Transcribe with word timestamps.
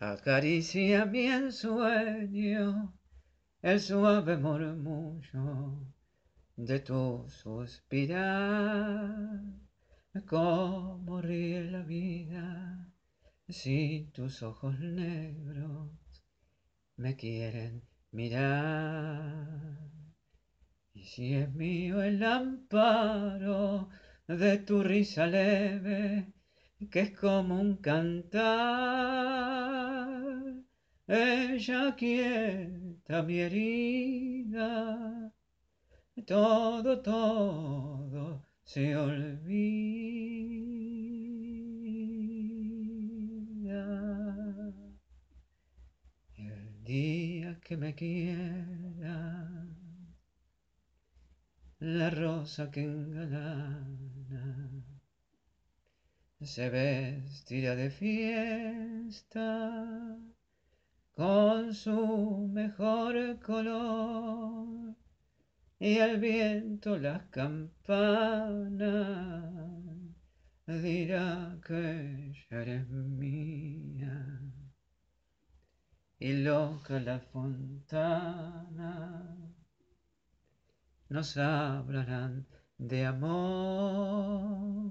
Acaricia 0.00 1.06
mi 1.06 1.26
ensueño 1.26 2.94
el 3.62 3.80
suave 3.80 4.36
murmullo 4.36 5.86
de 6.56 6.80
tu 6.80 7.24
suspirar. 7.28 9.20
Cómo 10.26 11.20
ríe 11.20 11.64
la 11.70 11.82
vida 11.82 12.88
si 13.48 14.10
tus 14.12 14.42
ojos 14.42 14.78
negros 14.78 15.90
me 16.96 17.16
quieren 17.16 17.82
mirar. 18.12 19.78
Y 20.92 21.04
si 21.04 21.34
es 21.34 21.52
mío 21.52 22.02
el 22.02 22.22
amparo 22.22 23.88
de 24.28 24.58
tu 24.58 24.82
risa 24.82 25.26
leve, 25.26 26.32
que 26.90 27.00
es 27.00 27.18
como 27.18 27.60
un 27.60 27.76
cantar, 27.78 29.53
ella 31.06 31.94
quieta 31.96 33.22
mi 33.22 33.38
herida, 33.40 35.32
todo, 36.26 37.02
todo 37.02 38.46
se 38.64 38.96
olvida. 38.96 39.44
El 46.36 46.84
día 46.84 47.60
que 47.60 47.76
me 47.76 47.94
quiera, 47.94 49.66
la 51.80 52.10
rosa 52.10 52.70
que 52.70 52.82
engalana 52.82 54.70
se 56.40 56.70
vestirá 56.70 57.74
de 57.76 57.90
fiesta 57.90 59.54
su 61.74 62.48
mejor 62.52 63.38
color. 63.40 64.94
Y 65.78 65.98
al 65.98 66.18
viento 66.18 66.96
las 66.98 67.24
campanas 67.24 68.80
dirá 70.66 71.58
que 71.66 72.32
ya 72.50 72.62
eres 72.62 72.88
mía. 72.88 74.40
Y 76.18 76.32
loca 76.42 77.00
la 77.00 77.18
fontana 77.18 78.24
nos 81.10 81.36
hablarán 81.36 82.46
de 82.78 83.04
amor 83.06 84.83